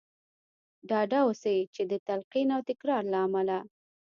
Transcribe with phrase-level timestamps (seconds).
[0.89, 3.57] ډاډه اوسئ چې د تلقين او تکرار له امله.